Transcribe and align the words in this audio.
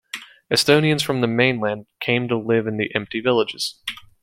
Estonians 0.51 1.05
from 1.05 1.21
the 1.21 1.27
mainland 1.27 1.85
came 1.99 2.27
to 2.27 2.35
live 2.35 2.65
in 2.65 2.77
the 2.77 2.89
empty 2.95 3.19
villages. 3.19 3.77